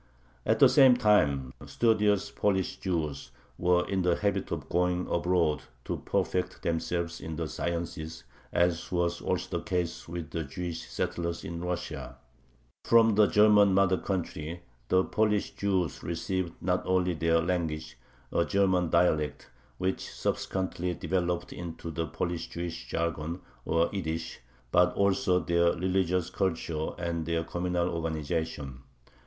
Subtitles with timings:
[0.47, 5.97] At the same time studious Polish Jews were in the habit of going abroad to
[5.97, 11.61] perfect themselves in the sciences, as was also the case with the Jewish settlers in
[11.63, 12.17] Russia.
[12.83, 17.95] From the German mother country the Polish Jews received not only their language,
[18.31, 24.39] a German dialect, which subsequently developed into the Polish Jewish jargon, or Yiddish,
[24.71, 28.81] but also their religious culture and their communal organization.